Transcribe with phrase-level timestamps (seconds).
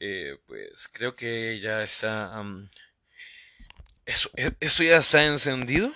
[0.00, 2.32] Eh, pues creo que ya está...
[4.06, 5.92] eso, e, eso ya está encendido.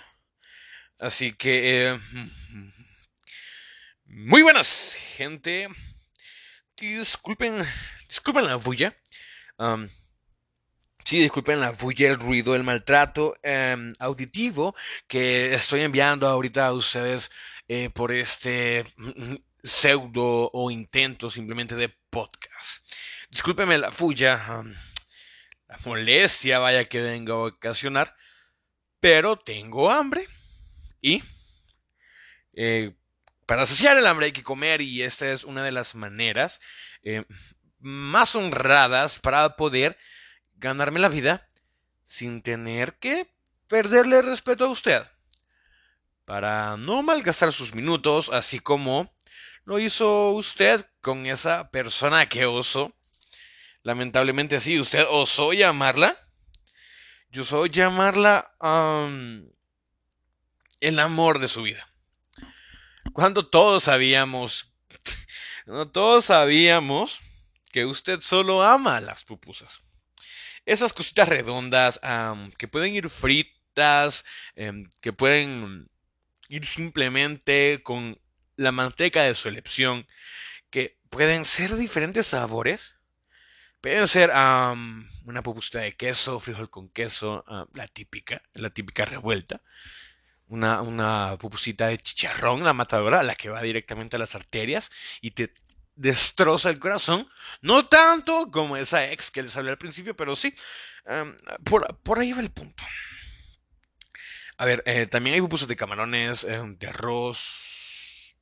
[0.99, 1.91] Así que...
[1.93, 1.99] Eh,
[4.05, 5.67] muy buenas, gente.
[6.77, 7.63] Disculpen,
[8.07, 8.95] disculpen la bulla.
[11.03, 14.75] sí, disculpen la bulla, el ruido, el maltrato em, auditivo
[15.07, 17.31] que estoy enviando ahorita a ustedes
[17.67, 18.85] eh, por este
[19.63, 22.85] pseudo o intento simplemente de podcast.
[23.29, 24.63] Discúlpeme la fuya,
[25.67, 28.15] la molestia vaya que venga a ocasionar,
[28.99, 30.27] pero tengo hambre
[31.01, 31.21] y
[32.53, 32.95] eh,
[33.45, 36.59] para saciar el hambre hay que comer y esta es una de las maneras
[37.03, 37.23] eh,
[37.79, 39.97] más honradas para poder
[40.55, 41.47] ganarme la vida
[42.05, 43.31] sin tener que
[43.67, 45.03] perderle respeto a usted.
[46.25, 49.15] Para no malgastar sus minutos, así como
[49.67, 52.95] lo hizo usted con esa persona que osó.
[53.83, 56.17] Lamentablemente así, usted osó llamarla.
[57.31, 58.49] Yo osó llamarla
[60.79, 61.85] el amor de su vida.
[63.11, 64.77] Cuando todos sabíamos,
[65.91, 67.19] todos sabíamos
[67.69, 69.81] que usted solo ama las pupusas.
[70.65, 71.99] Esas cositas redondas
[72.57, 74.23] que pueden ir fritas,
[74.55, 75.89] em, que pueden
[76.47, 78.17] ir simplemente con
[78.57, 80.05] la manteca de su elección,
[80.69, 82.99] que pueden ser diferentes sabores.
[83.79, 89.61] Pueden ser una pupusita de queso, frijol con queso, la típica, la típica revuelta.
[90.47, 94.89] Una, una pupusita de chicharrón, la matadora, la que va directamente a las arterias
[95.21, 95.53] y te
[95.95, 97.29] destroza el corazón.
[97.61, 100.53] No tanto como esa ex que les hablé al principio, pero sí.
[101.63, 102.83] por, por ahí va el punto.
[104.57, 107.76] A ver, eh, también hay pupusas de camarones, eh, de arroz,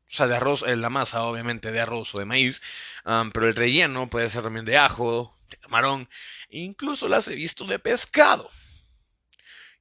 [0.08, 2.62] o sea, de arroz, eh, la masa obviamente de arroz o de maíz,
[3.04, 6.08] pero el relleno puede ser también de ajo, de camarón,
[6.50, 8.50] incluso las he visto de pescado.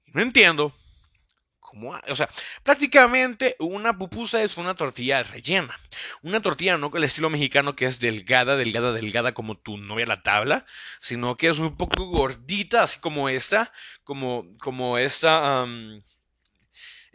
[0.06, 0.72] Y no entiendo
[1.60, 2.28] cómo, o sea,
[2.62, 5.78] prácticamente una pupusa es una tortilla rellena.
[6.22, 10.06] Una tortilla no con el estilo mexicano que es delgada, delgada, delgada como tu novia
[10.06, 10.66] la tabla,
[11.00, 13.72] sino que es un poco gordita, así como esta,
[14.04, 15.66] como, como esta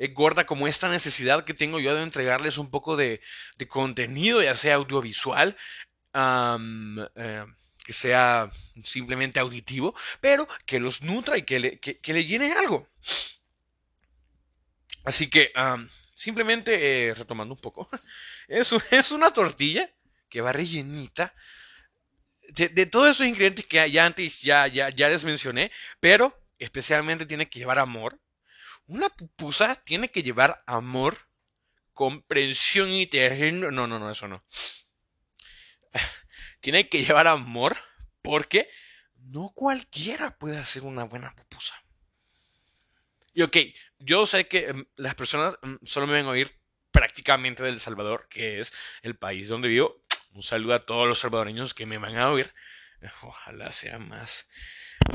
[0.07, 3.21] gorda como esta necesidad que tengo yo de entregarles un poco de,
[3.67, 5.57] contenido, ya sea audiovisual,
[6.13, 7.45] eh,
[7.85, 8.49] que sea
[8.83, 12.88] simplemente auditivo, pero que los nutra y que le, que, le llene algo.
[15.05, 15.51] Así que,
[16.15, 17.88] simplemente eh, retomando un poco,
[18.47, 19.89] es, es una tortilla
[20.29, 21.33] que va rellenita
[22.53, 27.49] de, todos esos ingredientes que ya antes ya, ya, ya les mencioné, pero especialmente tiene
[27.49, 28.19] que llevar amor,
[28.89, 31.27] una pupusa tiene que llevar amor,
[31.94, 33.69] comprensión y terreno.
[33.72, 34.44] No, no, no, eso no.
[36.59, 37.77] tiene que llevar amor
[38.23, 38.67] porque
[39.16, 41.75] no cualquiera puede hacer una buena pupusa.
[43.33, 43.57] Y ok,
[44.00, 46.59] yo sé que em, las personas em, solo me ven a oír
[46.91, 48.73] prácticamente del Salvador, que es
[49.03, 50.03] el país donde vivo.
[50.31, 52.51] Un saludo a todos los salvadoreños que me van a oír.
[53.21, 54.50] Ojalá sea más.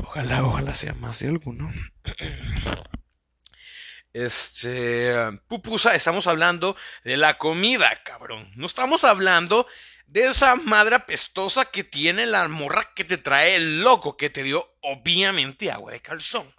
[0.01, 1.69] Ojalá, ojalá sea más de alguno.
[4.15, 5.13] Este,
[5.49, 8.49] pupusa, estamos hablando de la comida, cabrón.
[8.55, 9.67] No estamos hablando
[10.07, 14.43] de esa madre apestosa que tiene la morra que te trae el loco que te
[14.43, 16.49] dio, obviamente, agua de calzón.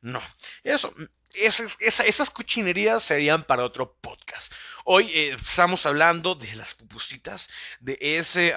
[0.00, 0.22] No,
[0.62, 0.94] eso,
[1.34, 4.54] esas, cochinerías serían para otro podcast.
[4.84, 7.50] Hoy eh, estamos hablando de las pupusitas,
[7.80, 8.54] de ese,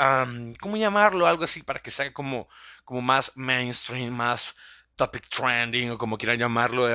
[0.61, 1.27] ¿cómo llamarlo?
[1.27, 2.47] Algo así para que sea como,
[2.85, 4.55] como más mainstream, más
[4.95, 6.87] topic trending o como quieran llamarlo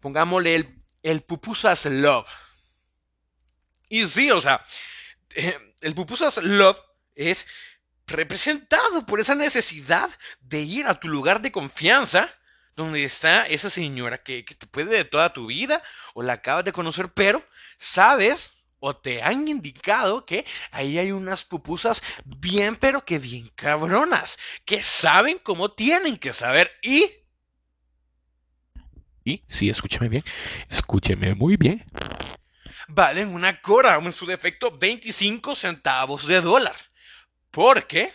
[0.00, 2.28] pongámosle el, el pupusas love.
[3.88, 4.64] Y sí, o sea,
[5.80, 6.80] el pupusas love
[7.14, 7.46] es
[8.06, 12.32] representado por esa necesidad de ir a tu lugar de confianza,
[12.76, 15.82] donde está esa señora que, que te puede de toda tu vida
[16.14, 17.44] o la acabas de conocer, pero
[17.78, 24.38] sabes o te han indicado que ahí hay unas pupusas bien, pero que bien cabronas,
[24.64, 27.10] que saben cómo tienen que saber y
[29.26, 30.24] y sí, escúcheme bien,
[30.70, 31.84] escúcheme muy bien.
[32.86, 36.76] Valen una cora, en su defecto 25 centavos de dólar.
[37.50, 38.12] ¿Por qué?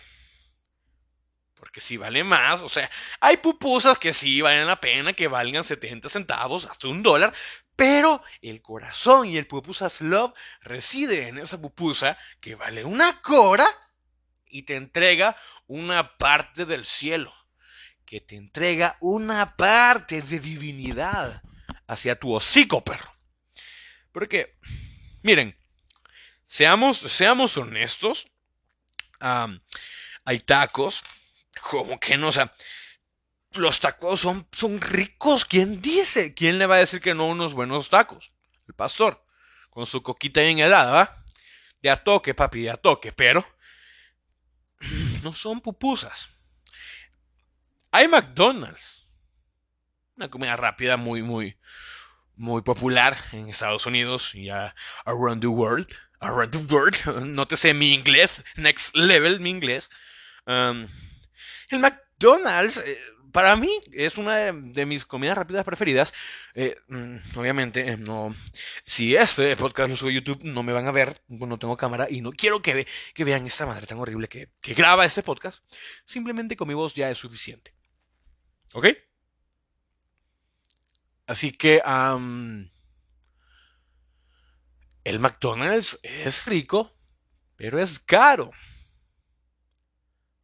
[1.53, 5.65] Porque si vale más, o sea, hay pupusas que sí valen la pena, que valgan
[5.65, 7.33] 70 centavos, hasta un dólar,
[7.75, 13.67] pero el corazón y el pupusas love reside en esa pupusa que vale una cora
[14.45, 15.35] y te entrega
[15.67, 17.33] una parte del cielo
[18.11, 21.41] que te entrega una parte de divinidad
[21.87, 23.09] hacia tu hocico, perro.
[24.11, 24.57] Porque,
[25.23, 25.57] miren,
[26.45, 28.27] seamos, seamos honestos,
[29.21, 31.03] hay tacos,
[31.61, 32.53] como que no, o sea,
[33.53, 35.45] los tacos son, son ricos.
[35.45, 36.33] ¿Quién dice?
[36.33, 38.33] ¿Quién le va a decir que no unos buenos tacos?
[38.67, 39.25] El pastor,
[39.69, 41.17] con su coquita bien helada, ¿va?
[41.81, 43.47] De a toque, papi, de a toque, pero
[45.23, 46.40] no son pupusas.
[47.93, 49.05] Hay McDonald's,
[50.15, 51.57] una comida rápida muy, muy,
[52.37, 55.89] muy popular en Estados Unidos y around the world.
[56.21, 59.89] Around the world, nótese mi inglés, next level mi inglés.
[60.45, 60.87] Um,
[61.69, 62.97] el McDonald's, eh,
[63.33, 66.13] para mí, es una de, mis comidas rápidas preferidas.
[66.53, 68.33] Eh, mm, obviamente, eh, no.
[68.85, 71.21] Si este podcast lo sube a YouTube, no me van a ver.
[71.27, 74.75] No tengo cámara y no quiero que, que vean esta madre tan horrible que, que
[74.75, 75.61] graba este podcast.
[76.05, 77.80] Simplemente con mi voz ya es suficiente.
[78.73, 78.87] ¿Ok?
[81.27, 81.81] Así que.
[85.03, 86.93] el McDonald's es rico,
[87.55, 88.51] pero es caro.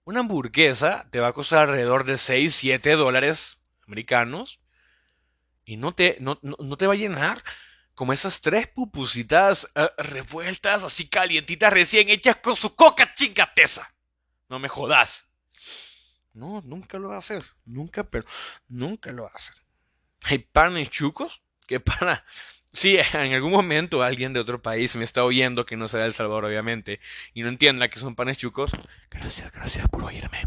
[0.04, 4.62] Una hamburguesa te va a costar alrededor de 6, 7 dólares americanos
[5.66, 6.38] y no te, no,
[6.78, 7.44] te va a llenar
[7.94, 13.94] como esas tres pupusitas eh, revueltas, así calientitas, recién hechas con su coca chingateza.
[14.48, 15.27] No me jodas.
[16.38, 17.44] No, nunca lo va a hacer.
[17.66, 18.26] Nunca, pero
[18.68, 19.56] nunca lo va a hacer.
[20.22, 22.24] Hay panes chucos que para
[22.72, 26.14] si en algún momento alguien de otro país me está oyendo, que no sea El
[26.14, 27.00] Salvador, obviamente,
[27.34, 28.72] y no entienda que son panes chucos,
[29.10, 30.44] gracias, gracias por oírme.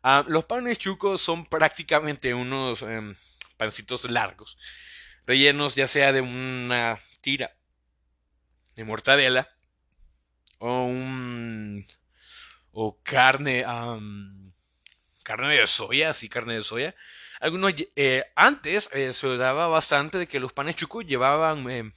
[0.00, 3.16] Ah, los panes chucos son prácticamente unos em,
[3.56, 4.56] pancitos largos,
[5.26, 7.56] rellenos ya sea de una tira
[8.76, 9.48] de mortadela
[10.58, 11.84] o un
[12.70, 13.64] o carne
[15.26, 16.94] carne de soya, sí, carne de soya
[17.40, 21.90] algunos, eh, antes eh, se daba bastante de que los panes chucos llevaban, eh,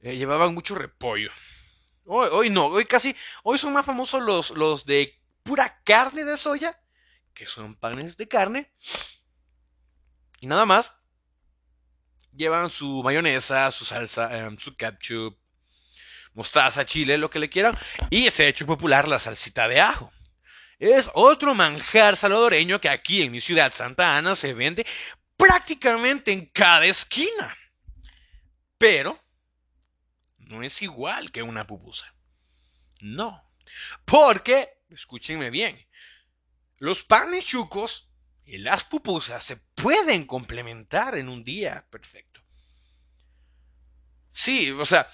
[0.00, 1.30] llevaban mucho repollo.
[2.06, 5.12] Hoy, hoy, no, hoy casi, hoy son más famosos los, los de
[5.42, 6.80] pura carne de soya,
[7.34, 8.72] que son panes de carne.
[10.40, 10.94] Y nada más.
[12.32, 15.36] Llevan su mayonesa, su salsa, su ketchup,
[16.34, 17.76] mostaza, chile, lo que le quieran.
[18.10, 20.12] Y se ha hecho popular la salsita de ajo.
[20.78, 24.86] Es otro manjar salvadoreño que aquí en mi ciudad Santa Ana se vende
[25.36, 27.56] prácticamente en cada esquina.
[28.78, 29.20] Pero
[30.38, 32.14] no es igual que una pupusa.
[33.00, 33.44] No.
[34.04, 35.86] Porque, escúchenme bien,
[36.78, 38.08] los panes chucos
[38.44, 42.40] y las pupusas se pueden complementar en un día perfecto.
[44.30, 45.08] Sí, o sea,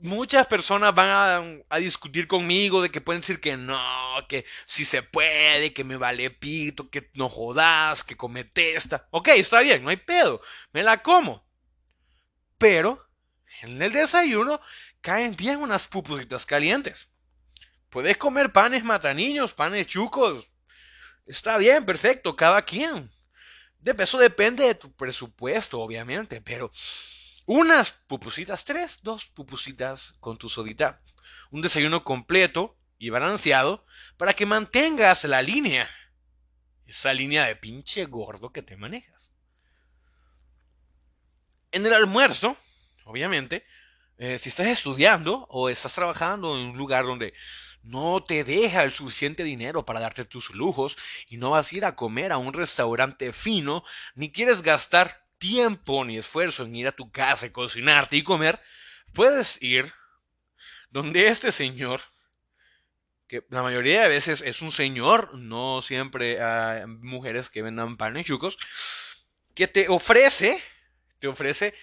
[0.00, 3.78] muchas personas van a, discutir conmigo de que pueden decir que no,
[4.28, 9.08] que si se puede, que me vale pito, que no jodas, que comete esta.
[9.10, 10.40] Ok, está bien, no hay pedo,
[10.72, 11.46] me la como.
[12.58, 13.08] Pero
[13.62, 14.60] en el desayuno
[15.00, 17.08] caen bien unas pupusitas calientes.
[17.90, 20.56] Puedes comer panes mataniños, panes chucos.
[21.26, 23.08] Está bien, perfecto, cada quien.
[23.80, 26.70] De eso depende de tu presupuesto, obviamente, pero
[27.46, 31.00] unas pupusitas, tres, dos pupusitas con tu sodita.
[31.50, 35.88] Un desayuno completo y balanceado para que mantengas la línea.
[36.86, 39.32] Esa línea de pinche gordo que te manejas.
[41.72, 42.56] En el almuerzo,
[43.04, 43.64] obviamente,
[44.18, 47.34] eh, si estás estudiando o estás trabajando en un lugar donde
[47.82, 50.96] no te deja el suficiente dinero para darte tus lujos
[51.28, 53.84] y no vas a ir a comer a un restaurante fino,
[54.14, 58.60] ni quieres gastar tiempo ni esfuerzo en ir a tu casa y cocinarte y comer,
[59.12, 59.92] puedes ir
[60.90, 62.00] donde este señor,
[63.26, 68.26] que la mayoría de veces es un señor, no siempre hay mujeres que vendan panes
[68.26, 68.58] chucos,
[69.54, 70.62] que te ofrece,
[71.18, 71.74] te ofrece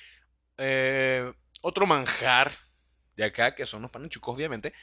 [0.58, 1.32] eh,
[1.62, 2.52] otro manjar
[3.16, 4.74] de acá, que son los panes chucos, obviamente,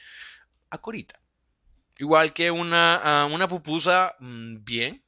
[0.69, 1.19] a corita.
[1.97, 5.03] Igual que una, una pupusa, mm, bien,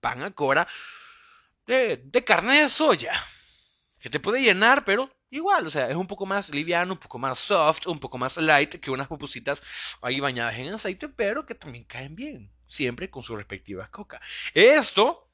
[0.00, 0.68] pan a cora,
[1.66, 3.12] de, carne de soya.
[4.00, 7.18] Que te puede llenar, pero igual, o sea, es un poco más liviano, un poco
[7.18, 9.62] más soft, un poco más light que unas pupusitas
[10.02, 14.20] ahí bañadas en aceite, pero que también caen bien, siempre con sus respectivas coca.
[14.54, 15.30] Esto,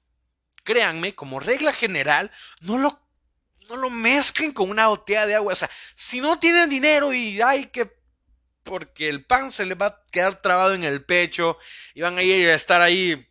[0.65, 2.31] créanme, como regla general,
[2.61, 3.01] no lo,
[3.71, 5.55] no lo mezclen con una botella de agua.
[5.55, 7.99] O sea, si no tienen dinero y hay que
[8.69, 11.59] porque el pan se les va a quedar trabado en el pecho
[11.95, 13.28] y van a ir a estar ahí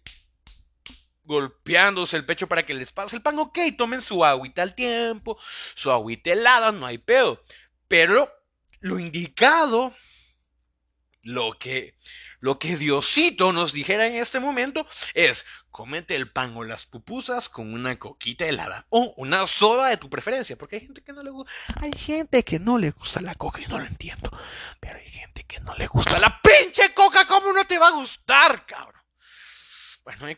[1.27, 5.37] golpeándose el pecho para que les pase el pan, ok, tomen su agüita al tiempo,
[5.75, 7.43] su agüita helada, no hay pedo.
[7.87, 8.31] Pero
[8.79, 9.93] lo indicado,
[11.21, 11.95] lo que,
[12.39, 17.49] lo que Diosito nos dijera en este momento es, cómete el pan o las pupusas
[17.49, 21.23] con una coquita helada o una soda de tu preferencia, porque hay gente que no
[21.23, 24.31] le gusta, hay gente que no le gusta la coca y no lo entiendo,
[24.79, 28.96] pero hay gente que no le gusta la pinche coca como va a gustar, cabrón.
[30.07, 30.37] Bueno, e,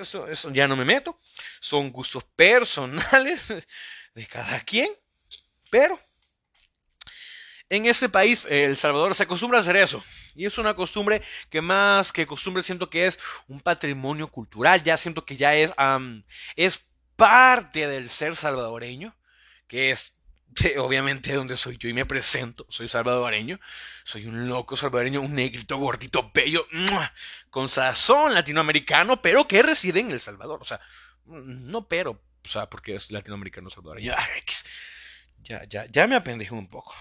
[0.00, 1.18] eso, eso ya no me meto.
[1.60, 3.48] Son gustos personales
[4.14, 4.90] de cada quien.
[5.68, 6.00] Pero
[7.68, 10.02] en este país, El Salvador, se acostumbra a hacer eso.
[10.34, 14.82] Y es una costumbre que más que costumbre siento que es un patrimonio cultural.
[14.82, 15.72] Ya siento que ya es,
[16.56, 16.80] es
[17.14, 19.14] parte del ser salvadoreño,
[19.66, 20.14] que es
[20.78, 23.58] obviamente donde soy yo y me presento, soy salvadoreño,
[24.04, 26.66] soy un loco salvadoreño, un negrito gordito bello,
[27.50, 30.80] con sazón latinoamericano, pero que reside en El Salvador, o sea,
[31.26, 34.14] no pero, o sea, porque es latinoamericano salvadoreño,
[35.42, 36.94] ya, ya, ya me apendejé un poco.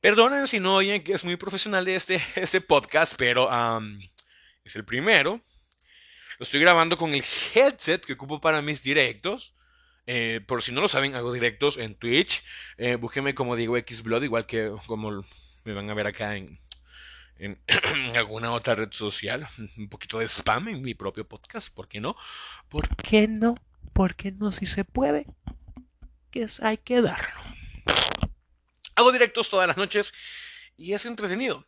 [0.00, 3.48] Perdonen si no oyen que es muy profesional este, este podcast, pero
[4.64, 5.40] es el primero.
[6.38, 7.24] Lo estoy grabando con el
[7.54, 9.56] headset que ocupo para mis directos.
[10.10, 12.42] Eh, por si no lo saben, hago directos en Twitch.
[12.78, 15.22] Eh, búsquenme como Diego X Blood, igual que como
[15.64, 16.58] me van a ver acá en,
[18.16, 19.46] alguna otra red social.
[19.76, 22.16] Un poquito de spam en mi propio podcast, ¿por qué no?
[22.70, 23.54] ¿Por qué no?
[23.92, 24.50] ¿Por qué no?
[24.50, 25.26] Si se puede,
[26.30, 27.42] que hay que darlo.
[28.94, 30.14] Hago directos todas las noches
[30.78, 31.66] y es entretenido.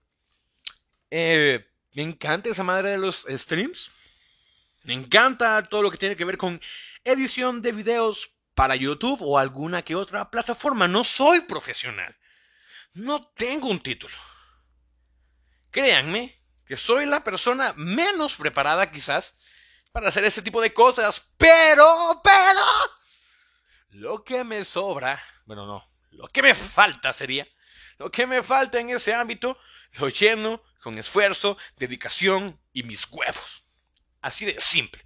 [1.10, 3.90] Eh, me encanta esa madre de los streams.
[4.84, 6.58] Me encanta todo lo que tiene que ver con
[7.04, 10.88] edición de videos para YouTube o alguna que otra plataforma.
[10.88, 12.16] No soy profesional.
[12.94, 14.14] No tengo un título.
[15.70, 16.34] Créanme
[16.66, 19.34] que soy la persona menos preparada quizás
[19.92, 21.22] para hacer ese tipo de cosas.
[21.36, 22.60] Pero, pero,
[23.90, 27.46] lo que me sobra, bueno, no, lo que me falta sería,
[27.98, 29.58] lo que me falta en ese ámbito,
[29.94, 33.62] lo lleno con esfuerzo, dedicación y mis huevos.
[34.20, 35.04] Así de simple.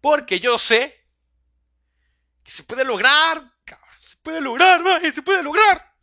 [0.00, 0.99] Porque yo sé
[2.50, 3.42] se puede lograr,
[4.00, 5.94] se puede lograr, se puede lograr.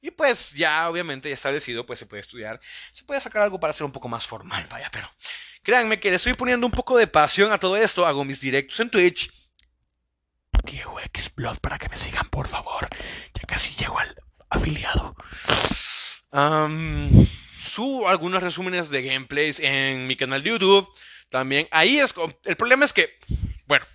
[0.00, 2.60] Y pues ya obviamente ya establecido, pues se puede estudiar,
[2.92, 5.08] se puede sacar algo para ser un poco más formal, vaya, pero
[5.62, 8.80] créanme que le estoy poniendo un poco de pasión a todo esto, hago mis directos
[8.80, 9.30] en Twitch.
[10.64, 12.88] Diego Xplot para que me sigan, por favor.
[13.34, 14.14] Ya casi llego al
[14.50, 15.16] afiliado.
[17.60, 20.88] subo algunos resúmenes de gameplays en mi canal de YouTube.
[21.30, 22.14] También ahí es.
[22.44, 23.18] El problema es que,
[23.66, 23.86] bueno,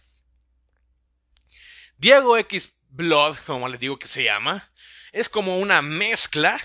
[1.98, 4.72] Diego X Blood, como les digo que se llama,
[5.12, 6.60] es como una mezcla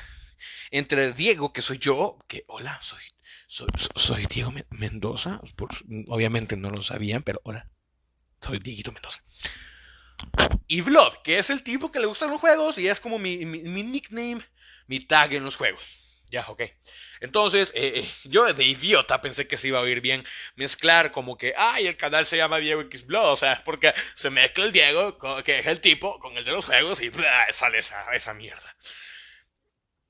[0.70, 5.40] entre Diego, que soy yo, que hola, soy, Diego Mendoza.
[6.08, 7.70] obviamente no lo sabían, pero hola,
[8.40, 9.22] soy Dieguito Mendoza.
[10.66, 13.44] Y Blood, que es el tipo que le gustan los juegos y es como mi
[13.44, 14.42] nickname,
[14.86, 16.01] mi tag en los juegos.
[16.32, 16.62] Ya, ok.
[17.20, 20.24] Entonces, eh, eh, yo de idiota pensé que se iba a oír bien
[20.54, 23.92] mezclar como que, ay, el canal se llama Diego X Blood, o sea, es porque
[24.14, 27.12] se mezcla el Diego, que es el tipo, con el de los juegos y
[27.50, 28.74] sale esa, esa mierda.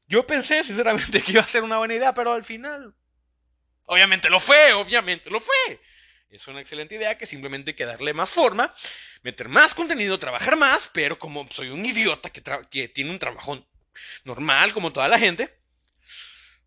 [0.07, 2.95] Yo pensé, sinceramente, que iba a ser una buena idea, pero al final,
[3.87, 5.81] obviamente lo fue, obviamente lo fue.
[6.31, 8.73] Es una excelente idea que simplemente hay que darle más forma,
[9.23, 13.67] meter más contenido, trabajar más, pero como soy un idiota que, que tiene un trabajo
[14.23, 15.62] normal como toda la gente,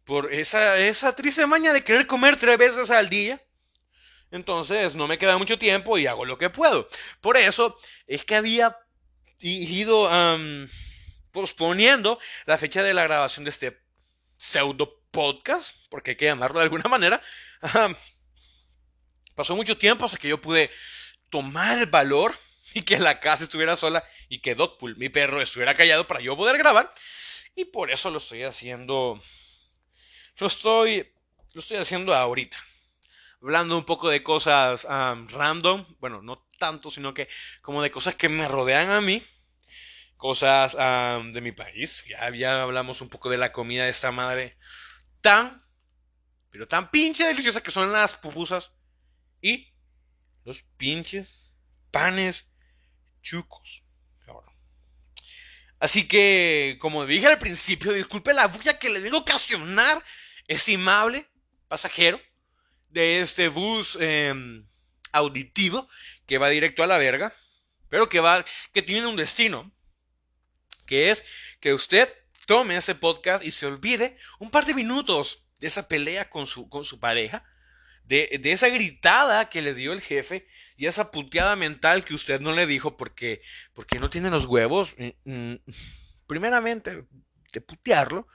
[0.06, 3.42] por esa, esa triste maña de querer comer tres veces al día.
[4.32, 6.88] Entonces no me queda mucho tiempo y hago lo que puedo.
[7.22, 8.78] Por eso es que había
[9.40, 10.10] ido
[11.32, 13.82] posponiendo la fecha de la grabación de este
[14.38, 17.22] pseudo podcast, porque hay que llamarlo de alguna manera.
[19.36, 20.72] pasó mucho tiempo hasta que yo pude
[21.30, 22.34] tomar el valor
[22.74, 26.36] y que la casa estuviera sola y que Dogpool, mi perro, estuviera callado para yo
[26.36, 26.92] poder grabar.
[27.56, 29.22] Y por eso lo estoy haciendo
[30.40, 31.12] lo estoy,
[31.54, 32.58] lo estoy haciendo ahorita.
[33.42, 35.86] Hablando un poco de cosas random.
[36.00, 37.30] Bueno, no tanto, sino que
[37.62, 39.22] como de cosas que me rodean a mí.
[40.18, 42.04] Cosas de mi país.
[42.08, 44.58] Ya, hablamos un poco de la comida de esta madre.
[45.22, 45.62] Tan,
[46.50, 48.72] pero tan pinche deliciosa que son las pupusas.
[49.42, 49.72] Y
[50.44, 51.54] los pinches
[51.92, 52.48] panes
[53.22, 53.84] chucos.
[55.78, 60.02] Así que, como dije al principio, disculpe la bulla que le digo ocasionar
[60.48, 61.28] estimable
[61.68, 62.22] pasajero
[62.90, 64.66] de este bus em,
[65.12, 65.88] auditivo
[66.26, 67.34] que va directo a la verga,
[67.90, 69.72] pero que va, que tiene un destino,
[70.86, 71.26] que es
[71.60, 72.14] que usted
[72.46, 76.70] tome ese podcast y se olvide un par de minutos de esa pelea con su,
[76.70, 77.44] con su pareja,
[78.04, 80.48] de, de, esa gritada que le dio el jefe
[80.78, 83.42] y esa puteada mental que usted no le dijo porque,
[83.74, 85.60] porque no tiene los huevos, mm, mm,
[86.28, 87.06] primeramente,
[87.52, 88.28] de putearlo,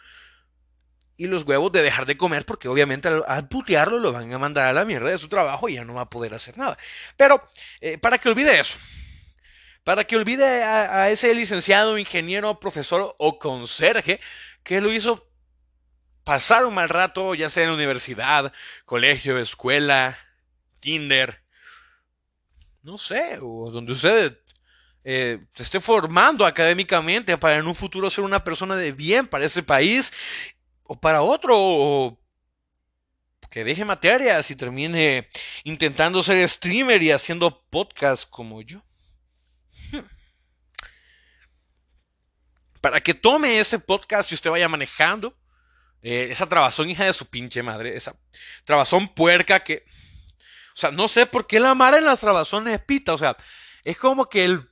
[1.21, 4.65] y los huevos de dejar de comer porque obviamente al, putearlo lo van a mandar
[4.65, 6.79] a la mierda de su trabajo y ya no va a poder hacer nada.
[7.19, 7.45] Pero
[7.83, 8.79] eh, para que olvide eso,
[9.85, 14.19] para que olvide a, ese licenciado, ingeniero, profesor o conserje
[14.63, 15.29] que lo hizo
[16.25, 18.51] pasar un mal rato, ya sea en universidad,
[18.87, 20.17] colegio, escuela,
[20.81, 21.43] kinder,
[22.83, 24.39] no sé, o donde usted
[25.05, 29.45] eh, se esté formando académicamente para en un futuro ser una persona de bien para
[29.45, 30.15] ese país
[30.91, 32.19] o para otro, o
[33.49, 35.29] que deje materias y termine
[35.63, 38.83] intentando ser streamer y haciendo podcast como yo.
[42.81, 45.39] Para que tome ese podcast y usted vaya manejando
[46.03, 48.17] eh, esa trabazón hija de su pinche madre, esa
[48.65, 49.85] trabazón puerca que...
[50.75, 53.37] O sea, no sé por qué la mara en las trabazones es pita, o sea,
[53.85, 54.69] es como que el...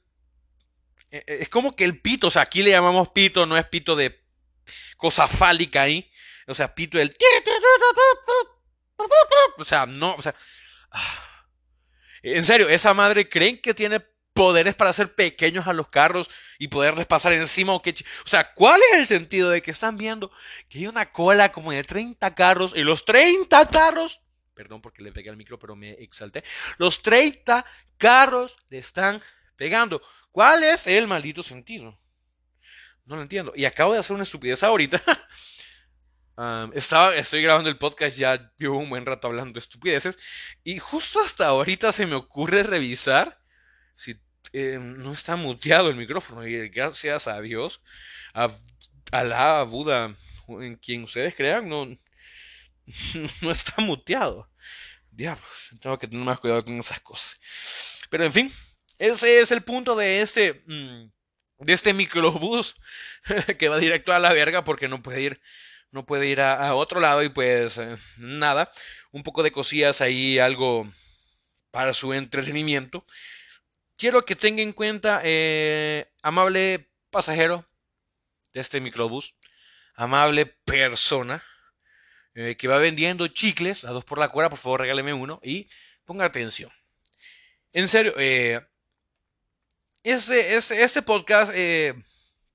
[1.13, 3.67] Eh, eh, es como que el pito, o sea, aquí le llamamos pito, no es
[3.67, 4.27] pito de
[4.99, 6.11] cosa fálica ahí.
[6.47, 7.17] O sea, pito del...
[9.57, 10.35] O sea, no, o sea...
[12.23, 14.01] En serio, esa madre creen que tiene
[14.39, 17.95] poderes para hacer pequeños a los carros y poderles pasar encima o qué.
[18.25, 20.31] O sea, ¿cuál es el sentido de que están viendo
[20.69, 24.21] que hay una cola como de 30 carros y los 30 carros,
[24.55, 26.45] perdón porque le pegué al micro, pero me exalté,
[26.77, 27.65] los 30
[27.97, 29.21] carros le están
[29.57, 30.01] pegando?
[30.31, 31.99] ¿Cuál es el maldito sentido?
[33.09, 33.53] No lo entiendo.
[33.57, 35.03] Y acabo de hacer una estupidez ahorita.
[36.75, 40.19] estaba, estoy grabando el podcast, ya llevo un buen rato hablando de estupideces.
[40.63, 43.41] Y justo hasta ahorita se me ocurre revisar
[43.95, 44.21] si
[44.53, 47.81] eh, no está muteado el micrófono y gracias a Dios,
[48.35, 48.51] a
[49.11, 50.15] Alá, a Buda,
[50.49, 51.87] en quien ustedes crean, no,
[53.41, 54.51] no está muteado.
[55.11, 57.39] Diablos, tengo que tener más cuidado con esas cosas.
[58.11, 58.53] Pero en fin,
[58.99, 61.11] ese es el punto de este, mm,
[61.59, 62.77] de este microbús
[63.59, 65.41] que va directo a la verga porque no puede ir,
[65.91, 68.71] no puede ir a, otro lado y pues eh, nada,
[69.11, 70.91] un poco de cosillas ahí, algo
[71.71, 73.05] para su entretenimiento
[73.99, 77.69] quiero que tenga en cuenta, eh, amable pasajero
[78.55, 79.35] de este microbús,
[79.95, 81.43] amable persona
[82.35, 85.69] eh, que va vendiendo chicles a dos por la cuerda, por favor regáleme uno y
[86.07, 86.71] ponga atención.
[87.73, 88.67] En serio, eh,
[90.11, 91.53] este, este, podcast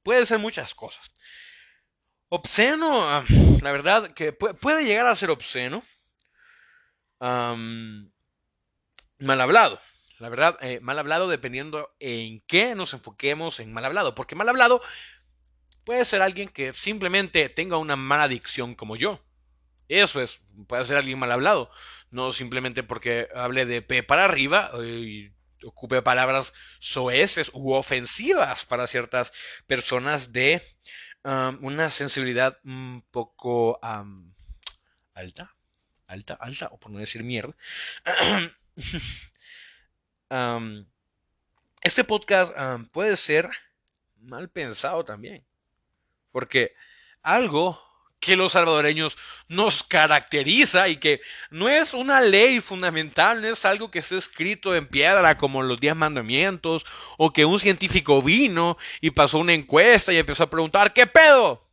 [0.03, 1.11] puede ser muchas cosas.
[2.29, 3.23] Obsceno,
[3.61, 5.83] la verdad que puede llegar a ser obsceno.
[7.19, 8.11] mal
[9.19, 9.79] hablado
[10.23, 14.15] la verdad, eh, mal hablado dependiendo en qué nos enfoquemos en mal hablado.
[14.15, 14.81] Porque mal hablado
[15.83, 19.21] puede ser alguien que simplemente tenga una mala adicción como yo.
[19.89, 21.69] Eso es, puede ser alguien mal hablado.
[22.09, 25.33] No simplemente porque hable de P para arriba y
[25.63, 29.31] ocupe palabras soeces u ofensivas para ciertas
[29.67, 30.61] personas de
[31.61, 33.79] una sensibilidad un poco
[35.13, 35.55] alta.
[36.05, 37.55] Alta, alta, o por no decir mierda.
[41.81, 42.55] este podcast
[42.91, 43.49] puede ser
[44.17, 45.45] mal pensado también.
[46.31, 46.75] Porque
[47.21, 47.81] algo
[48.23, 49.17] que los salvadoreños
[49.49, 54.73] nos caracteriza y que no es una ley fundamental, no es algo que esté escrito
[54.75, 56.85] en piedra como los diez mandamientos,
[57.17, 61.69] o que un científico vino y pasó una encuesta y empezó a preguntar, ¿qué pedo?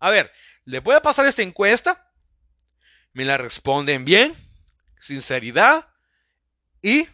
[0.00, 0.32] A ver,
[0.64, 2.10] ¿le a pasar esta encuesta?
[3.12, 4.34] Me la responden bien,
[5.00, 5.86] sinceridad
[6.80, 7.08] y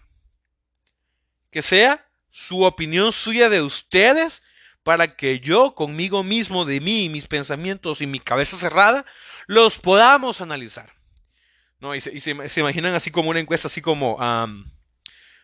[1.51, 4.43] que sea su opinión suya de ustedes
[4.85, 9.05] para que yo conmigo mismo, de mí, mis pensamientos y mi cabeza cerrada,
[9.47, 10.92] los podamos analizar.
[11.81, 11.94] ¿No?
[11.94, 14.18] Y, se, imaginan así como una encuesta, así como,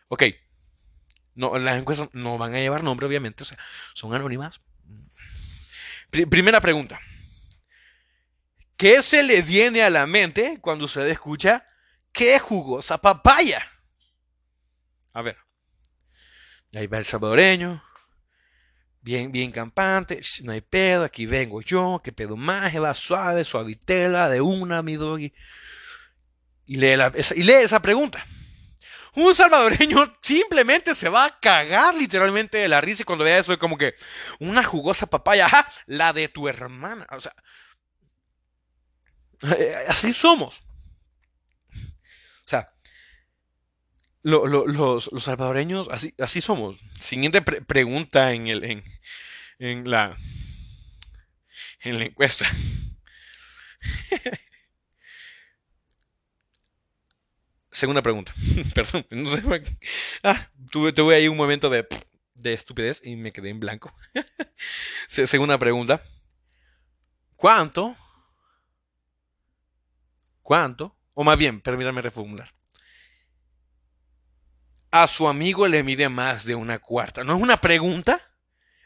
[0.09, 0.22] ok,
[1.35, 3.59] no, las encuestas no van a llevar nombre, obviamente, o sea,
[3.94, 4.61] son anónimas.
[6.11, 7.00] primera pregunta.
[8.76, 11.66] ¿Qué se le viene a la mente cuando usted escucha
[12.12, 13.62] qué jugosa papaya?
[15.12, 15.37] A ver.
[16.74, 17.83] Ahí va el salvadoreño,
[19.01, 24.29] bien, bien campante, no hay pedo, aquí vengo yo, que pedo más, va suave, suavitela,
[24.29, 25.33] de una, mi doggy.
[26.67, 28.25] Y lee, esa, y lee esa pregunta.
[29.15, 33.53] Un salvadoreño simplemente se va a cagar literalmente de la risa y cuando vea eso
[33.53, 33.95] es como que
[34.39, 37.07] una jugosa papaya, ajá, la de tu hermana.
[37.11, 37.35] O sea,
[39.57, 40.63] eh, así somos.
[44.22, 46.78] Los, salvadoreños, así, somos.
[46.98, 48.83] Siguiente pregunta en, el,
[49.59, 50.16] en, la,
[51.80, 52.46] en la encuesta.
[57.70, 58.35] Segunda pregunta.
[58.74, 59.42] Perdón, no sé.
[60.22, 61.87] Ah, tuve, tuve ahí un momento de,
[62.35, 63.94] de estupidez y me quedé en blanco.
[65.06, 66.02] Segunda pregunta.
[67.37, 67.96] ¿Cuánto?
[70.42, 70.96] ¿Cuánto?
[71.14, 72.52] O más bien, permítame reformular
[74.90, 77.24] a su amigo le mide más de una cuarta.
[77.24, 78.20] No es una pregunta,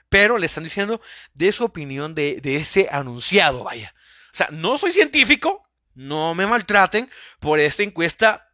[0.09, 1.01] pero le están diciendo
[1.33, 3.95] de su opinión de, ese anunciado, vaya.
[4.33, 8.53] O sea, no soy científico, no me maltraten por esta encuesta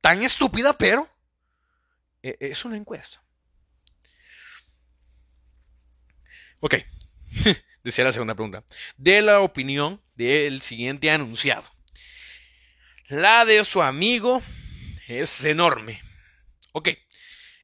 [0.00, 1.08] tan estúpida, pero
[2.22, 3.22] eh, es una encuesta.
[6.60, 6.74] Ok,
[7.82, 8.62] decía la segunda pregunta.
[8.96, 11.70] De la opinión del siguiente anunciado.
[13.08, 14.42] La de su amigo
[15.08, 16.00] es enorme.
[16.72, 16.88] Ok,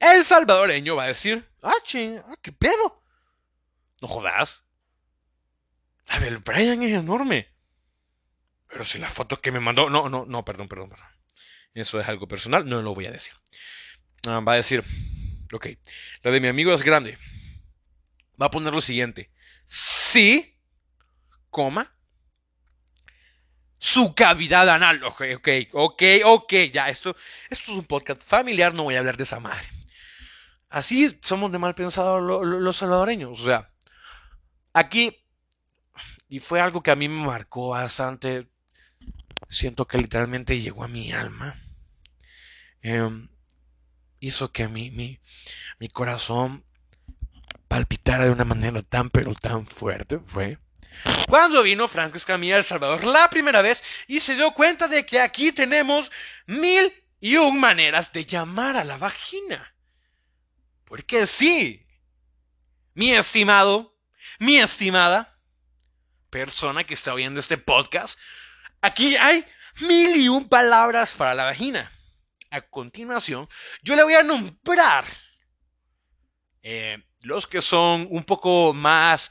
[0.01, 3.03] el salvadoreño va a decir, ah, ching, ah, qué pedo.
[4.01, 4.64] No jodas.
[6.07, 7.49] La del Brian es enorme.
[8.69, 9.88] Pero si la foto que me mandó.
[9.90, 11.09] No, no, no, perdón, perdón, perdón.
[11.75, 13.35] Eso es algo personal, no lo voy a decir.
[14.27, 14.83] Ah, va a decir,
[15.53, 15.66] ok,
[16.23, 17.19] la de mi amigo es grande.
[18.40, 19.31] Va a poner lo siguiente.
[19.66, 20.59] Sí,
[21.51, 21.96] coma,
[23.79, 25.03] su cavidad anal.
[25.05, 27.17] Ok, ok, ok, ok, ya, esto,
[27.51, 29.69] esto es un podcast familiar, no voy a hablar de esa madre.
[30.69, 33.41] Así somos de mal pensados los salvadoreños.
[33.41, 33.71] O sea,
[34.73, 35.17] aquí,
[36.29, 38.49] y fue algo que a mí me marcó bastante,
[39.49, 41.55] siento que literalmente llegó a mi alma.
[42.83, 43.29] Em,
[44.21, 45.21] hizo que mi, mi,
[45.79, 46.65] mi corazón
[47.69, 50.59] palpitara de una manera tan pero tan fuerte fue
[51.29, 55.05] cuando vino Franco Escamilla a El Salvador la primera vez y se dio cuenta de
[55.05, 56.11] que aquí tenemos
[56.47, 59.75] mil y un maneras de llamar a la vagina.
[60.85, 61.87] Porque sí,
[62.95, 63.99] mi estimado,
[64.39, 65.33] mi estimada
[66.31, 68.19] persona que está oyendo este podcast,
[68.81, 69.45] aquí hay
[69.81, 71.91] mil y un palabras para la vagina.
[72.51, 73.49] A continuación,
[73.83, 75.05] yo le voy a nombrar
[76.63, 79.31] eh, los que son un poco más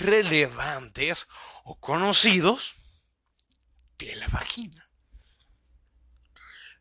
[0.00, 1.26] relevantes
[1.62, 2.74] o conocidos
[3.96, 4.90] de la vagina.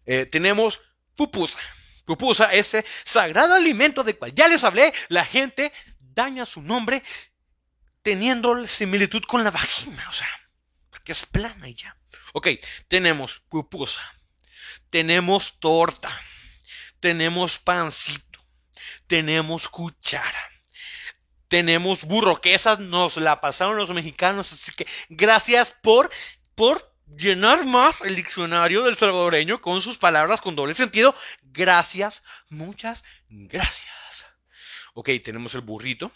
[0.06, 0.82] Eh, tenemos
[1.16, 1.60] pupusa.
[2.06, 7.04] Pupusa, ese sagrado alimento de cual ya les hablé, la gente daña su nombre
[8.02, 10.30] teniendo similitud con la vagina, o sea,
[10.90, 11.98] porque es plana y ya.
[12.34, 12.48] Ok,
[12.88, 14.02] tenemos pupusa,
[14.90, 16.10] tenemos torta,
[17.02, 18.27] tenemos pancito,
[19.08, 20.52] tenemos cuchara,
[21.48, 26.10] tenemos burro, que esas nos la pasaron los mexicanos, así que gracias por,
[26.56, 31.16] por llenar más el diccionario del salvadoreño con sus palabras con doble sentido.
[31.42, 34.28] Gracias, muchas gracias.
[34.94, 36.12] Ok, tenemos el burrito,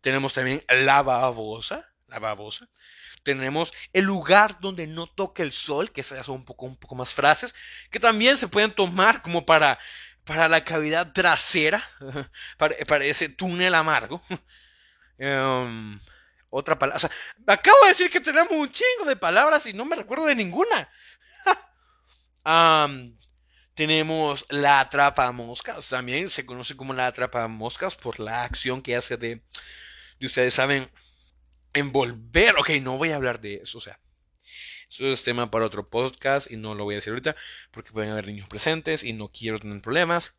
[0.00, 2.68] tenemos también la babosa, la babosa.
[3.22, 6.94] Tenemos el lugar donde no toca el sol, que esas son un poco, un poco
[6.94, 7.56] más frases,
[7.90, 9.80] que también se pueden tomar como para,
[10.26, 11.82] para la cavidad trasera,
[12.58, 14.20] para, ese túnel amargo.
[15.18, 15.98] Um,
[16.50, 17.08] otra palabra.
[17.46, 20.90] Acabo de decir que tenemos un chingo de palabras y no me recuerdo de ninguna.
[23.74, 25.88] tenemos la atrapa moscas.
[25.88, 29.42] También se conoce como la atrapa moscas por la acción que hace de,
[30.18, 30.90] de ustedes saben,
[31.72, 32.56] envolver.
[32.58, 33.78] Ok, no voy a hablar de eso.
[33.78, 34.00] O sea,
[34.88, 37.36] eso es tema para otro podcast y no lo voy a decir ahorita
[37.70, 40.34] porque pueden haber niños presentes y no quiero tener problemas.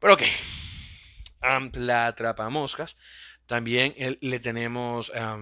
[0.00, 0.22] Pero ok.
[1.74, 2.96] la atrapa moscas
[3.46, 5.12] también le tenemos...
[5.14, 5.38] a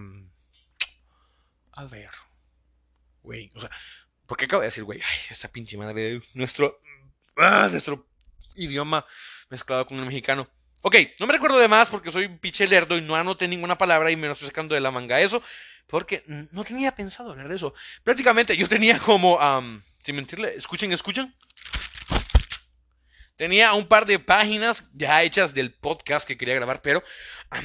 [1.84, 2.10] ver.
[3.22, 3.70] Güey, o sea,
[4.26, 5.00] ¿por qué acabo de decir, güey?
[5.00, 6.20] Ay, esta pinche madre.
[6.34, 6.78] Nuestro...
[7.36, 8.06] Ah, nuestro
[8.56, 9.06] idioma
[9.48, 10.48] mezclado con el mexicano.
[10.82, 13.78] Ok, no me recuerdo de más porque soy un pinche lerdo y no anoté ninguna
[13.78, 15.42] palabra y me lo estoy sacando de la manga eso.
[15.86, 17.74] Porque no tenía pensado hablar de eso.
[18.02, 19.38] Prácticamente yo tenía como...
[20.02, 21.34] sin mentirle, escuchen, escuchen.
[23.36, 27.02] Tenía un par de páginas ya hechas del podcast que quería grabar, pero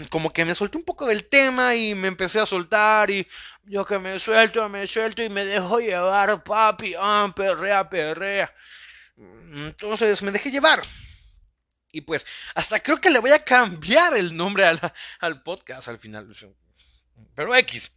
[0.10, 3.28] como que me solté un poco del tema y me empecé a soltar y
[3.64, 6.96] yo que me suelto, me suelto y me dejo llevar, papi,
[7.36, 8.54] perrea, perrea.
[9.18, 10.82] Entonces me dejé llevar.
[11.92, 12.26] Y pues
[12.56, 14.66] hasta creo que le voy a cambiar el nombre
[15.20, 16.32] al, podcast al final.
[17.36, 17.92] Pero X,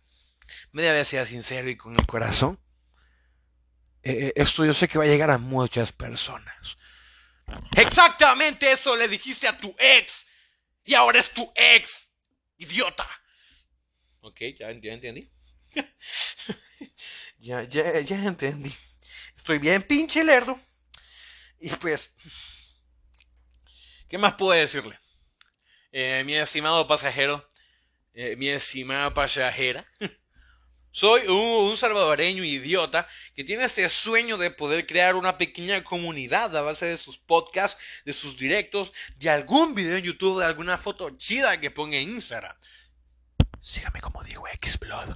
[0.73, 2.59] media vez sincero y con el corazón.
[4.03, 6.77] Eh, eh, esto yo sé que va a llegar a muchas personas.
[7.77, 10.27] Exactamente eso le dijiste a tu ex.
[10.85, 12.09] Y ahora es tu ex.
[12.57, 13.09] Idiota.
[14.23, 15.31] Ok, ya, entendí.
[17.39, 18.75] ya, ya, ya entendí.
[19.35, 20.59] Estoy bien pinche lerdo.
[21.59, 22.11] Y pues...
[24.09, 24.99] ¿Qué más puedo decirle?
[25.93, 27.49] Eh, mi estimado pasajero.
[28.13, 29.87] Mi estimada pasajera.
[30.93, 36.63] Soy un, salvadoreño idiota que tiene este sueño de poder crear una pequeña comunidad a
[36.63, 41.11] base de sus podcasts, de sus directos, de algún video en YouTube, de alguna foto
[41.11, 42.57] chida que ponga en Instagram.
[43.61, 45.15] Sígame como digo, Xblood.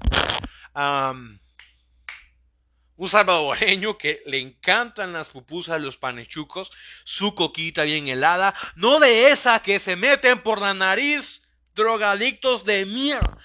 [2.97, 6.71] un salvadoreño que le encantan las pupusas, los panechucos,
[7.03, 11.43] su coquita bien helada, no de esa que se meten por la nariz,
[11.75, 13.37] drogadictos de mierda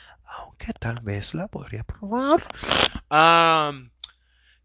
[0.57, 2.43] que tal vez la podría probar.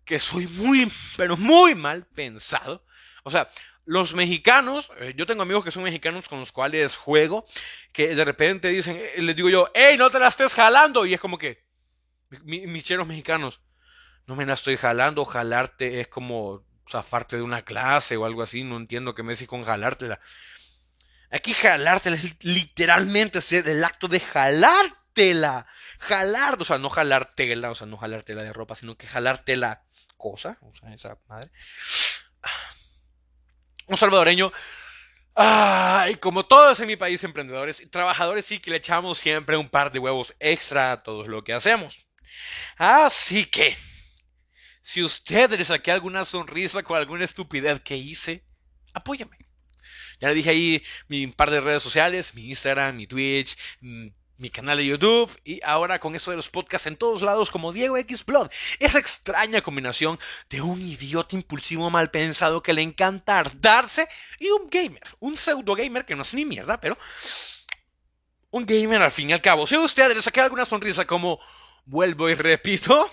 [0.05, 2.85] que soy muy, pero muy mal pensado.
[3.23, 3.49] O sea,
[3.87, 7.45] los mexicanos, eh, yo tengo amigos que son mexicanos con los cuales juego,
[7.93, 11.07] que de repente dicen, eh, les digo yo, hey, no te la estés jalando.
[11.07, 11.65] Y es como que,
[12.45, 13.61] mis cheros mexicanos,
[14.27, 18.65] no me la estoy jalando, jalarte es como zafarte de una clase o algo así,
[18.65, 20.21] no entiendo qué me decís con jalártela.
[21.31, 24.21] Aquí jalártela es literalmente ser el acto de
[25.15, 25.67] jalártela.
[25.99, 29.85] Jalar, o sea, no jalártela, o sea, no jalártela de ropa, sino que jalarte la
[30.17, 31.51] cosa, o sea, esa madre.
[33.87, 34.53] Un salvadoreño
[35.37, 39.69] Ay, como todos en mi país, emprendedores y trabajadores, sí que le echamos siempre un
[39.69, 42.07] par de huevos extra a todo lo que hacemos.
[42.77, 43.77] Así que,
[44.81, 48.45] si usted le saqué alguna sonrisa con alguna estupidez que hice,
[48.93, 49.37] apóyame.
[50.21, 54.09] Ya le dije ahí mi par de redes sociales, mi Instagram, mi Twitch, mm,
[54.45, 57.73] mi canal de YouTube y ahora con eso de los podcasts en todos lados como
[57.73, 58.51] Diego X Blood.
[58.79, 60.19] Esa extraña combinación
[60.51, 64.07] de un idiota impulsivo mal pensado que le encanta darse
[64.39, 66.99] y un gamer, un pseudo gamer que no es ni mierda, pero
[68.51, 69.67] un gamer al fin y al cabo.
[69.67, 71.41] Si a usted le saqué alguna sonrisa como
[71.87, 73.09] vuelvo y repito,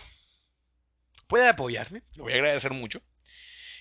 [1.27, 3.01] puede apoyarme, lo voy a agradecer mucho.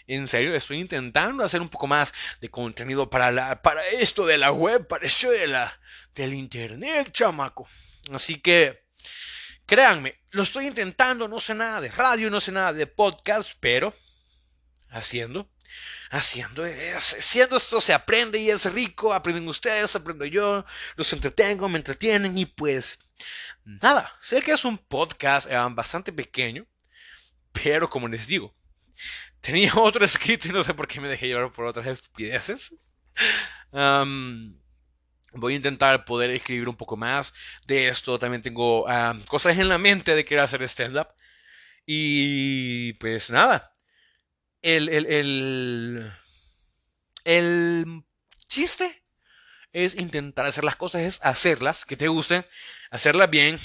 [0.07, 4.39] En serio, estoy intentando hacer un poco más de contenido para, la, para esto de
[4.39, 5.81] la web, para esto de la,
[6.15, 7.69] del internet, chamaco.
[8.13, 8.87] Así que,
[9.67, 13.95] créanme, lo estoy intentando, no sé nada de radio, no sé nada de podcast, pero
[14.91, 15.49] haciendo,
[16.11, 16.65] haciendo,
[16.97, 20.65] haciendo esto se aprende y es rico, aprenden ustedes, aprendo yo,
[20.97, 22.99] los entretengo, me entretienen y pues
[23.65, 26.67] nada, sé que es un podcast eh, bastante pequeño,
[27.53, 28.55] pero como les digo,
[29.41, 32.75] Tenía otro escrito y no sé por qué me dejé llevar por otras estupideces.
[33.73, 37.33] voy a intentar poder escribir un poco más
[37.67, 38.19] de esto.
[38.19, 38.87] También tengo
[39.29, 41.09] cosas en la mente de querer hacer stand-up.
[41.87, 43.73] Y pues nada.
[44.63, 46.13] El, el, el,
[47.25, 48.05] el
[48.47, 49.03] chiste
[49.73, 52.45] es intentar hacer las cosas, es hacerlas, que te gusten,
[52.91, 53.59] hacerlas bien,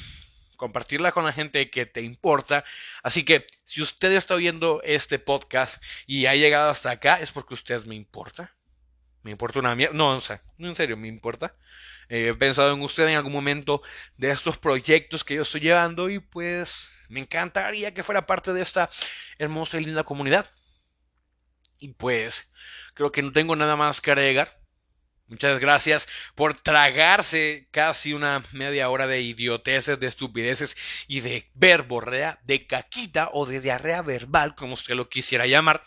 [0.55, 2.63] compartirla con la gente que te importa.
[3.03, 7.53] Así que si usted está oyendo este podcast y ha llegado hasta acá, es porque
[7.53, 8.55] usted me importa.
[9.23, 9.95] Me importa una mierda.
[9.95, 11.55] No, o sea, no en serio, me importa.
[12.09, 13.81] Eh, he pensado en usted en algún momento
[14.17, 18.61] de estos proyectos que yo estoy llevando y pues me encantaría que fuera parte de
[18.61, 18.89] esta
[19.39, 20.45] hermosa y linda comunidad.
[21.79, 22.53] Y pues
[22.93, 24.64] creo que no tengo nada más que agregar.
[25.27, 32.39] Muchas gracias por tragarse casi una media hora de idioteces, de estupideces y de verborrea,
[32.43, 35.81] de caquita o de diarrea verbal, como usted lo quisiera llamar.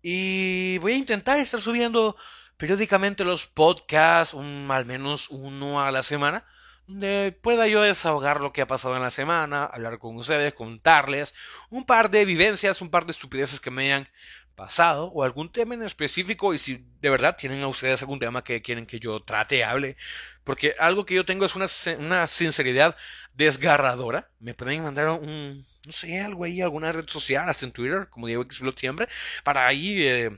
[0.00, 2.16] Y voy a intentar estar subiendo
[2.56, 6.44] periódicamente los podcasts, al menos uno a la semana,
[6.86, 11.34] donde pueda yo desahogar lo que ha pasado en la semana, hablar con ustedes, contarles
[11.70, 14.08] un par de vivencias, un par de estupideces que me hayan
[14.54, 18.44] pasado o algún tema en específico y si de verdad tienen a ustedes algún tema
[18.44, 19.96] que quieren que yo trate, hable,
[20.44, 21.66] porque algo que yo tengo es una,
[21.98, 22.96] una sinceridad
[23.34, 28.08] desgarradora, me pueden mandar un, no sé, algo ahí, alguna red social, hasta en Twitter,
[28.10, 29.08] como Diego Xblog siempre,
[29.44, 30.30] para ahí eh,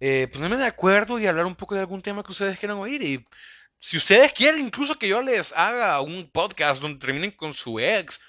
[0.00, 3.02] eh, ponerme de acuerdo y hablar un poco de algún tema que ustedes quieran oír.
[3.02, 3.26] Y
[3.78, 8.20] si ustedes quieren incluso que yo les haga un podcast donde terminen con su ex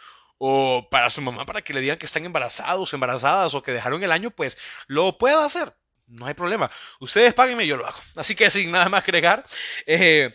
[0.48, 4.04] o para su mamá para que le digan que están embarazados, embarazadas o que dejaron
[4.04, 5.76] el año, pues lo puedo hacer.
[6.06, 6.70] No hay problema.
[7.00, 8.00] Ustedes páguenme, yo lo hago.
[8.16, 9.44] Así que sin nada más agregar.
[9.88, 10.32] Eh,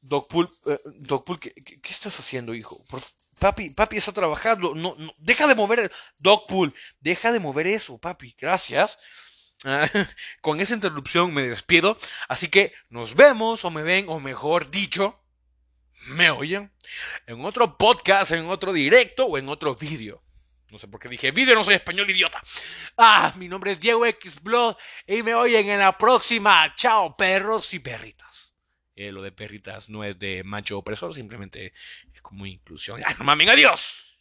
[0.00, 0.78] Dogpool, eh,
[1.82, 2.82] ¿qué, estás haciendo, hijo?
[3.38, 4.74] papi, papi está trabajando.
[4.74, 5.92] No, deja de mover.
[6.16, 8.34] Dogpool, deja de mover eso, papi.
[8.40, 8.98] Gracias.
[10.40, 11.98] con esa interrupción me despido.
[12.28, 15.21] Así que nos vemos, o me ven, o mejor dicho,
[16.06, 16.72] me oyen
[17.26, 20.22] en otro podcast, en otro directo o en otro vídeo.
[20.70, 22.42] No sé por qué dije vídeo, no soy español idiota.
[22.96, 26.74] Ah, mi nombre es Diego X Blood y me oyen en la próxima.
[26.74, 28.54] Chao, perros y perritas.
[28.94, 31.72] Eh, lo de perritas no es de macho opresor, simplemente
[32.14, 33.02] es como inclusión.
[33.04, 34.11] ¡Ay, no mames, adiós!